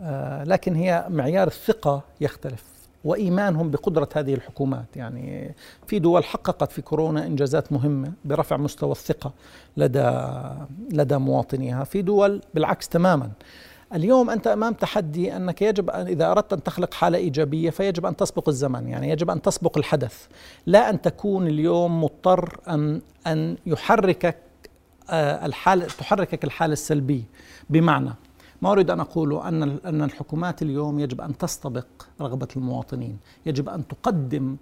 آه، 0.01 0.45
لكن 0.45 0.75
هي 0.75 1.07
معيار 1.09 1.47
الثقة 1.47 2.03
يختلف 2.21 2.65
وإيمانهم 3.05 3.71
بقدرة 3.71 4.09
هذه 4.15 4.35
الحكومات. 4.35 4.97
يعني 4.97 5.55
في 5.87 5.99
دول 5.99 6.25
حققت 6.25 6.73
في 6.73 6.83
كورونا 6.83 7.27
إنجازات 7.27 7.73
مهمة 7.73 8.12
برفع 8.25 8.57
مستوى 8.57 8.93
الثقة 8.93 9.33
لدى 9.77 10.21
لدى 10.91 11.17
مواطنيها. 11.17 11.85
في 11.85 12.03
دول 12.03 12.41
بالعكس 12.55 12.89
تماما. 12.89 13.31
اليوم 13.95 14.31
أنت 14.31 14.47
أمام 14.47 14.73
تحدي 14.73 15.37
أنك 15.37 15.63
يجب 15.63 15.91
أن 15.91 16.07
إذا 16.07 16.31
أردت 16.31 16.53
أن 16.53 16.63
تخلق 16.63 16.95
حالة 16.95 17.19
إيجابية 17.19 17.71
فيجب 17.71 18.07
أن 18.07 18.17
تسبق 18.17 18.49
الزمن 18.49 18.89
يعني 18.89 19.11
يجب 19.11 19.31
أن 19.31 19.43
تسبق 19.43 19.79
الحدث. 19.79 20.27
لا 20.67 20.91
أن 20.91 21.01
تكون 21.01 21.47
اليوم 21.47 22.05
مضطر 22.05 22.61
أن 22.69 23.01
أن 23.27 23.57
يحركك 23.67 24.37
آه، 25.11 25.47
الحالة 25.47 25.87
تحركك 25.87 26.45
الحالة 26.45 26.73
السلبية. 26.73 27.23
بمعنى 27.71 28.11
ما 28.63 28.73
أريد 28.73 28.91
أن 28.91 29.01
أقوله 29.01 29.49
أن 29.49 29.63
أن 29.63 30.03
الحكومات 30.03 30.63
اليوم 30.63 31.01
يجب 31.01 31.21
أن 31.21 31.39
تستبق 31.39 31.87
رغبة 32.21 32.49
المواطنين 32.57 33.19
يجب 33.47 33.69
أن 33.69 33.89
تقدم 33.89 34.57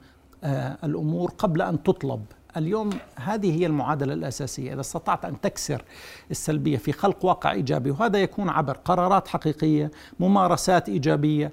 آه، 0.45 0.77
الأمور 0.85 1.31
قبل 1.39 1.63
أن 1.63 1.83
تطلب. 1.83 2.25
اليوم 2.57 2.90
هذه 3.16 3.61
هي 3.61 3.66
المعادلة 3.66 4.14
الأساسية، 4.14 4.73
إذا 4.73 4.80
استطعت 4.80 5.25
أن 5.25 5.40
تكسر 5.40 5.83
السلبية 6.30 6.76
في 6.76 6.92
خلق 6.92 7.25
واقع 7.25 7.52
إيجابي 7.52 7.90
وهذا 7.90 8.19
يكون 8.19 8.49
عبر 8.49 8.76
قرارات 8.76 9.28
حقيقية، 9.28 9.90
ممارسات 10.21 10.88
إيجابية، 10.88 11.52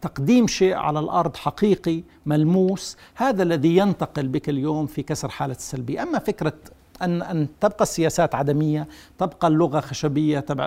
تقديم 0.00 0.46
شيء 0.46 0.74
على 0.74 1.00
الأرض 1.00 1.36
حقيقي 1.36 2.02
ملموس، 2.26 2.96
هذا 3.14 3.42
الذي 3.42 3.76
ينتقل 3.76 4.28
بك 4.28 4.48
اليوم 4.48 4.86
في 4.86 5.02
كسر 5.02 5.28
حالة 5.28 5.54
السلبية، 5.54 6.02
أما 6.02 6.18
فكرة 6.18 6.54
أن 7.02 7.22
أن 7.22 7.48
تبقى 7.60 7.82
السياسات 7.82 8.34
عدمية 8.34 8.88
تبقى 9.18 9.48
اللغة 9.48 9.80
خشبية 9.80 10.40
تبع 10.40 10.66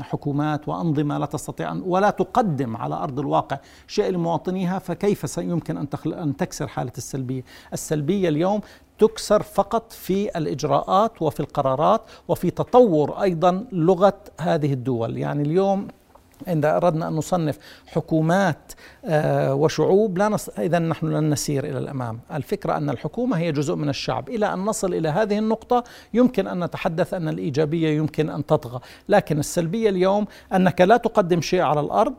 حكومات 0.00 0.68
وأنظمة 0.68 1.18
لا 1.18 1.26
تستطيع 1.26 1.72
أن 1.72 1.82
ولا 1.86 2.10
تقدم 2.10 2.76
على 2.76 2.94
أرض 2.94 3.18
الواقع 3.18 3.58
شيء 3.86 4.10
لمواطنيها 4.10 4.78
فكيف 4.78 5.38
يمكن 5.38 5.76
أن 5.76 5.86
أن 6.06 6.36
تكسر 6.36 6.66
حالة 6.66 6.92
السلبية؟ 6.98 7.42
السلبية 7.72 8.28
اليوم 8.28 8.60
تكسر 8.98 9.42
فقط 9.42 9.92
في 9.92 10.38
الإجراءات 10.38 11.22
وفي 11.22 11.40
القرارات 11.40 12.00
وفي 12.28 12.50
تطور 12.50 13.22
أيضا 13.22 13.66
لغة 13.72 14.18
هذه 14.40 14.72
الدول. 14.72 15.18
يعني 15.18 15.42
اليوم 15.42 15.88
إذا 16.48 16.76
أردنا 16.76 17.08
أن 17.08 17.12
نصنف 17.12 17.58
حكومات 17.86 18.72
آه، 19.04 19.54
وشعوب 19.54 20.18
لا 20.18 20.28
نص... 20.28 20.48
إذا 20.48 20.78
نحن 20.78 21.06
لن 21.06 21.30
نسير 21.30 21.64
إلى 21.64 21.78
الأمام. 21.78 22.20
الفكرة 22.32 22.76
أن 22.76 22.90
الحكومة 22.90 23.38
هي 23.38 23.52
جزء 23.52 23.74
من 23.74 23.88
الشعب. 23.88 24.28
إلى 24.28 24.52
أن 24.52 24.58
نصل 24.58 24.94
إلى 24.94 25.08
هذه 25.08 25.38
النقطة 25.38 25.84
يمكن 26.14 26.46
أن 26.46 26.64
نتحدث 26.64 27.14
أن 27.14 27.28
الإيجابية 27.28 27.96
يمكن 27.96 28.30
أن 28.30 28.46
تطغى. 28.46 28.80
لكن 29.08 29.38
السلبية 29.38 29.88
اليوم 29.88 30.26
أنك 30.54 30.80
لا 30.80 30.96
تقدم 30.96 31.40
شيء 31.40 31.60
على 31.60 31.80
الأرض 31.80 32.14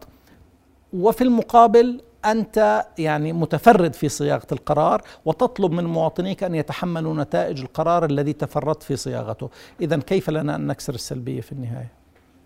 وفي 0.93 1.23
المقابل 1.23 2.01
أنت 2.25 2.85
يعني 2.97 3.33
متفرد 3.33 3.93
في 3.93 4.09
صياغة 4.09 4.47
القرار 4.51 5.01
وتطلب 5.25 5.71
من 5.71 5.83
مواطنيك 5.83 6.43
أن 6.43 6.55
يتحملوا 6.55 7.13
نتائج 7.13 7.61
القرار 7.61 8.05
الذي 8.05 8.33
تفردت 8.33 8.83
في 8.83 8.95
صياغته، 8.95 9.49
اذا 9.81 9.97
كيف 9.97 10.29
لنا 10.29 10.55
أن 10.55 10.67
نكسر 10.67 10.93
السلبية 10.93 11.41
في 11.41 11.51
النهاية؟ 11.51 11.96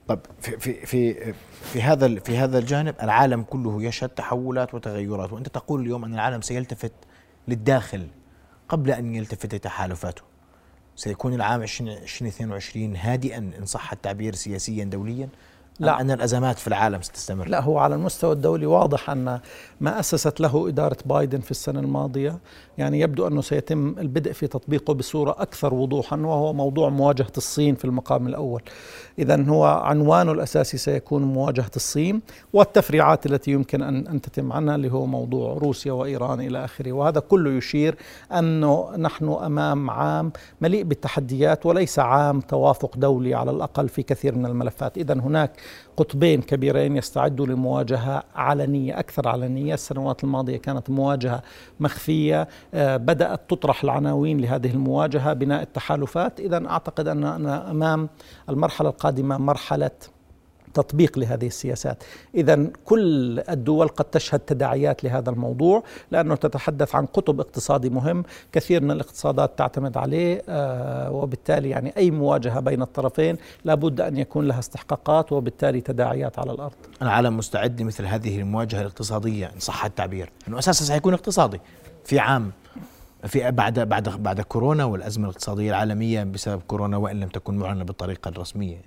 طب 0.07 0.19
في 0.41 0.57
في 0.57 0.85
في 0.85 1.33
في 1.63 1.81
هذا 1.81 2.19
في 2.19 2.37
هذا 2.37 2.59
الجانب 2.59 2.95
العالم 3.03 3.43
كله 3.43 3.83
يشهد 3.83 4.09
تحولات 4.09 4.73
وتغيرات 4.73 5.33
وأنت 5.33 5.47
تقول 5.49 5.81
اليوم 5.81 6.05
أن 6.05 6.13
العالم 6.13 6.41
سيلتفت 6.41 6.91
للداخل 7.47 8.07
قبل 8.69 8.91
أن 8.91 9.15
يلتفت 9.15 9.55
لتحالفاته. 9.55 10.21
سيكون 10.95 11.33
العام 11.33 11.61
2022 11.63 12.95
هادئا 12.95 13.37
إن 13.37 13.65
صح 13.65 13.91
التعبير 13.91 14.35
سياسيا 14.35 14.83
دوليا؟ 14.83 15.29
لا. 15.85 16.01
أن 16.01 16.11
الأزمات 16.11 16.59
في 16.59 16.67
العالم 16.67 17.01
ستستمر؟ 17.01 17.47
لا 17.47 17.61
هو 17.61 17.77
على 17.77 17.95
المستوى 17.95 18.31
الدولي 18.31 18.65
واضح 18.65 19.09
أن 19.09 19.39
ما 19.81 19.99
أسست 19.99 20.39
له 20.39 20.67
إدارة 20.67 20.97
بايدن 21.05 21.39
في 21.39 21.51
السنة 21.51 21.79
الماضية. 21.79 22.39
يعني 22.77 22.99
يبدو 22.99 23.27
أنه 23.27 23.41
سيتم 23.41 23.95
البدء 23.99 24.31
في 24.31 24.47
تطبيقه 24.47 24.93
بصورة 24.93 25.35
أكثر 25.39 25.73
وضوحا 25.73 26.17
وهو 26.17 26.53
موضوع 26.53 26.89
مواجهة 26.89 27.31
الصين 27.37 27.75
في 27.75 27.85
المقام 27.85 28.27
الأول. 28.27 28.61
إذا 29.19 29.45
هو 29.45 29.65
عنوانه 29.65 30.31
الأساسي 30.31 30.77
سيكون 30.77 31.23
مواجهة 31.23 31.71
الصين 31.75 32.21
والتفريعات 32.53 33.25
التي 33.25 33.51
يمكن 33.51 33.81
أن 33.81 34.07
أن 34.07 34.21
تتم 34.21 34.53
عنها 34.53 34.75
اللي 34.75 34.91
هو 34.91 35.05
موضوع 35.05 35.53
روسيا 35.53 35.91
وإيران 35.91 36.41
إلى 36.41 36.65
آخره. 36.65 36.91
وهذا 36.91 37.19
كله 37.19 37.51
يشير 37.51 37.95
أنه 38.31 38.91
نحن 38.97 39.29
أمام 39.29 39.89
عام 39.89 40.31
مليء 40.61 40.83
بالتحديات 40.83 41.65
وليس 41.65 41.99
عام 41.99 42.41
توافق 42.41 42.97
دولي 42.97 43.35
على 43.35 43.51
الأقل 43.51 43.89
في 43.89 44.03
كثير 44.03 44.35
من 44.35 44.45
الملفات. 44.45 44.97
إذا 44.97 45.13
هناك 45.13 45.51
قطبين 45.97 46.41
كبيرين 46.41 46.97
يستعدوا 46.97 47.47
لمواجهة 47.47 48.23
علنية 48.35 48.99
أكثر 48.99 49.27
علنية. 49.27 49.73
السنوات 49.73 50.23
الماضية 50.23 50.57
كانت 50.57 50.89
مواجهة 50.89 51.41
مخفية. 51.79 52.47
آه، 52.73 52.97
بدأت 52.97 53.41
تطرح 53.49 53.83
العناوين 53.83 54.39
لهذه 54.39 54.71
المواجهة 54.71 55.33
بناء 55.33 55.61
التحالفات. 55.61 56.39
إذا 56.39 56.67
أعتقد 56.67 57.07
أننا 57.07 57.71
أمام 57.71 58.09
المرحلة 58.49 58.89
القادمة 58.89 59.37
مرحلة 59.37 59.91
تطبيق 60.73 61.19
لهذه 61.19 61.47
السياسات. 61.47 62.03
إذا 62.35 62.67
كل 62.85 63.39
الدول 63.49 63.87
قد 63.87 64.05
تشهد 64.05 64.39
تداعيات 64.39 65.03
لهذا 65.03 65.29
الموضوع 65.29 65.83
لأنه 66.11 66.35
تتحدث 66.35 66.95
عن 66.95 67.05
قطب 67.05 67.39
اقتصادي 67.39 67.89
مهم 67.89 68.23
كثير 68.51 68.83
من 68.83 68.91
الاقتصادات 68.91 69.57
تعتمد 69.57 69.97
عليه 69.97 70.43
آه 70.49 71.11
وبالتالي 71.11 71.69
يعني 71.69 71.93
أي 71.97 72.11
مواجهة 72.11 72.59
بين 72.59 72.81
الطرفين 72.81 73.37
لابد 73.65 74.01
أن 74.01 74.17
يكون 74.17 74.47
لها 74.47 74.59
استحقاقات 74.59 75.31
وبالتالي 75.31 75.81
تداعيات 75.81 76.39
على 76.39 76.51
الأرض. 76.51 76.73
العالم 77.01 77.37
مستعد 77.37 77.81
لمثل 77.81 78.05
هذه 78.05 78.39
المواجهة 78.39 78.81
الاقتصادية 78.81 79.45
إن 79.45 79.59
صح 79.59 79.85
التعبير. 79.85 80.31
أنه 80.47 80.59
أساسا 80.59 80.85
سيكون 80.85 81.13
اقتصادي 81.13 81.59
في 82.05 82.19
عام 82.19 82.51
في 83.27 83.51
بعد 83.51 83.79
بعد 83.79 84.09
بعد 84.09 84.41
كورونا 84.41 84.85
والأزمة 84.85 85.25
الاقتصادية 85.25 85.69
العالمية 85.69 86.23
بسبب 86.23 86.61
كورونا 86.67 86.97
وإن 86.97 87.19
لم 87.19 87.29
تكن 87.29 87.57
معلنة 87.57 87.83
بالطريقة 87.83 88.29
الرسمية. 88.29 88.77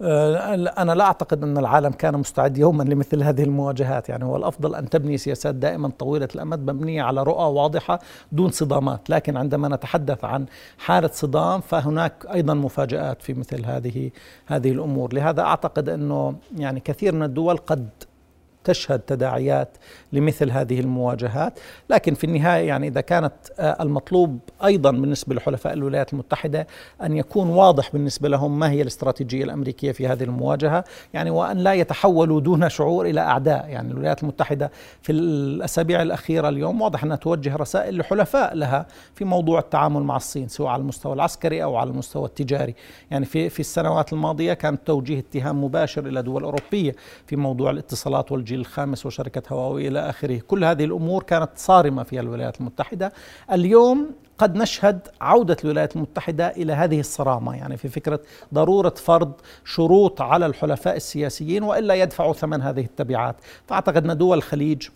أنا 0.00 0.94
لا 0.94 1.04
أعتقد 1.04 1.42
أن 1.42 1.58
العالم 1.58 1.90
كان 1.90 2.16
مستعد 2.16 2.58
يوما 2.58 2.82
لمثل 2.82 3.22
هذه 3.22 3.42
المواجهات. 3.42 4.08
يعني 4.08 4.24
هو 4.24 4.36
الأفضل 4.36 4.74
أن 4.74 4.88
تبني 4.88 5.18
سياسات 5.18 5.54
دائما 5.54 5.90
طويلة 5.98 6.28
الأمد 6.34 6.70
مبنية 6.70 7.02
على 7.02 7.22
رؤى 7.22 7.44
واضحة 7.44 8.00
دون 8.32 8.50
صدامات. 8.50 9.10
لكن 9.10 9.36
عندما 9.36 9.68
نتحدث 9.68 10.24
عن 10.24 10.46
حالة 10.78 11.10
صدام 11.12 11.60
فهناك 11.60 12.26
أيضا 12.32 12.54
مفاجآت 12.54 13.22
في 13.22 13.34
مثل 13.34 13.64
هذه 13.64 14.10
هذه 14.46 14.70
الأمور. 14.72 15.14
لهذا 15.14 15.42
أعتقد 15.42 15.88
أنه 15.88 16.34
يعني 16.56 16.80
كثير 16.80 17.14
من 17.14 17.22
الدول 17.22 17.56
قد 17.56 17.88
تشهد 18.64 18.98
تداعيات 18.98 19.68
لمثل 20.12 20.50
هذه 20.50 20.80
المواجهات. 20.80 21.58
لكن 21.90 22.14
في 22.14 22.24
النهاية 22.24 22.68
يعني 22.68 22.88
إذا 22.88 23.00
كانت 23.00 23.32
آه، 23.58 23.82
المطلوب 23.82 24.38
أيضا 24.64 24.90
بالنسبة 24.90 25.34
لحلفاء 25.34 25.72
الولايات 25.72 26.12
المتحدة 26.12 26.66
أن 27.02 27.16
يكون 27.16 27.48
واضح 27.48 27.92
بالنسبة 27.92 28.28
لهم 28.28 28.58
ما 28.58 28.70
هي 28.70 28.82
الاستراتيجية 28.82 29.44
الأمريكية 29.44 29.92
في 29.92 30.06
هذه 30.08 30.22
المواجهة 30.22 30.84
يعني 31.14 31.30
وأن 31.30 31.58
لا 31.58 31.74
يتحولوا 31.74 32.40
دون 32.40 32.68
شعور 32.68 33.06
إلى 33.06 33.20
أعداء. 33.20 33.68
يعني 33.68 33.92
الولايات 33.92 34.22
المتحدة 34.22 34.70
في 35.02 35.12
الأسابيع 35.12 36.02
الأخيرة 36.02 36.48
اليوم 36.48 36.82
واضح 36.82 37.04
أنها 37.04 37.16
توجه 37.16 37.56
رسائل 37.56 37.98
لحلفاء 37.98 38.54
لها 38.54 38.86
في 39.14 39.24
موضوع 39.24 39.58
التعامل 39.58 40.02
مع 40.02 40.16
الصين 40.16 40.48
سواء 40.48 40.68
على 40.68 40.80
المستوى 40.80 41.12
العسكري 41.12 41.62
أو 41.62 41.76
على 41.76 41.90
المستوى 41.90 42.24
التجاري. 42.24 42.74
يعني 43.10 43.24
في 43.24 43.48
في 43.48 43.60
السنوات 43.60 44.12
الماضية 44.12 44.52
كان 44.52 44.84
توجيه 44.84 45.18
اتهام 45.18 45.64
مباشر 45.64 46.06
إلى 46.06 46.22
دول 46.22 46.42
أوروبية 46.42 46.94
في 47.26 47.36
موضوع 47.36 47.70
الاتصالات 47.70 48.32
والجيل 48.48 48.60
الخامس 48.60 49.06
وشركة 49.06 49.42
هواوي 49.52 49.88
إلى 49.88 50.10
آخره. 50.10 50.40
كل 50.48 50.64
هذه 50.64 50.84
الأمور 50.84 51.22
كانت 51.22 51.50
صارمة 51.56 52.02
في 52.02 52.20
الولايات 52.20 52.60
المتحدة. 52.60 53.12
اليوم 53.52 54.10
قد 54.38 54.56
نشهد 54.56 55.08
عودة 55.20 55.56
الولايات 55.64 55.96
المتحدة 55.96 56.46
إلى 56.48 56.72
هذه 56.72 57.00
الصرامة 57.00 57.56
يعني 57.56 57.76
في 57.76 57.88
فكرة 57.88 58.20
ضرورة 58.54 58.94
فرض 58.96 59.32
شروط 59.64 60.22
على 60.22 60.46
الحلفاء 60.46 60.96
السياسيين 60.96 61.62
وإلا 61.62 61.94
يدفعوا 61.94 62.32
ثمن 62.32 62.62
هذه 62.62 62.80
التبعات. 62.80 63.36
فأعتقد 63.66 64.10
أن 64.10 64.18
دول 64.18 64.36
الخليج 64.36 64.88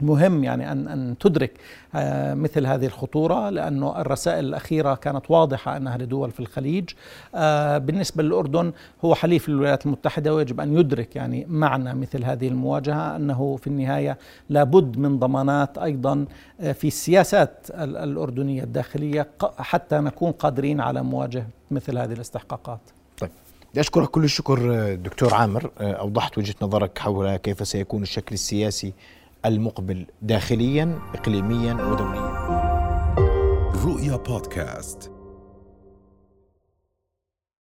مهم 0.00 0.44
يعني 0.44 0.72
ان 0.72 0.88
أن 0.88 1.18
تدرك 1.18 1.52
آه، 1.94 2.34
مثل 2.34 2.66
هذه 2.66 2.86
الخطورة 2.86 3.50
لأنه 3.50 4.00
الرسائل 4.00 4.44
الأخيرة 4.44 4.94
كانت 4.94 5.30
واضحة 5.30 5.76
أنها 5.76 5.98
لدول 5.98 6.30
في 6.30 6.40
الخليج. 6.40 6.90
آه، 7.34 7.78
بالنسبة 7.78 8.22
للأردن 8.22 8.72
هو 9.04 9.14
حليف 9.14 9.48
الولايات 9.48 9.86
المتحدة 9.86 10.34
ويجب 10.34 10.60
أن 10.60 10.78
يدرك 10.78 11.16
يعني 11.16 11.46
معنى 11.48 11.94
مثل 11.94 12.24
هذه 12.24 12.48
المواجهة 12.48 13.16
أنه 13.16 13.56
في 13.56 13.66
النهاية 13.66 14.18
لابد 14.50 14.98
من 14.98 15.18
ضمانات 15.18 15.78
أيضا 15.78 16.24
آه، 16.60 16.72
في 16.72 16.86
السياسات 16.86 17.66
الأردنية 17.74 18.62
الداخلية 18.62 19.28
حتى 19.58 19.98
نكون 19.98 20.32
قادرين 20.32 20.80
على 20.80 21.02
مواجهة 21.02 21.46
مثل 21.70 21.98
هذه 21.98 22.12
الاستحقاقات. 22.12 22.80
طيب. 23.18 23.30
بدي 23.70 23.80
أشكرك 23.80 24.08
كل 24.08 24.24
الشكر 24.24 24.94
دكتور 24.94 25.34
عامر. 25.34 25.70
أوضحت 25.80 26.38
وجهة 26.38 26.54
نظرك 26.62 26.98
حول 26.98 27.36
كيف 27.36 27.68
سيكون 27.68 28.02
الشكل 28.02 28.34
السياسي 28.34 28.92
المقبل 29.46 30.06
داخليا 30.22 30.98
اقليميا 31.14 31.74
ودوليا 31.74 32.46
رؤيا 33.84 34.16
بودكاست. 34.16 35.15